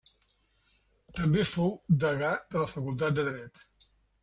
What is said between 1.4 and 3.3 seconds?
fou degà de la Facultat de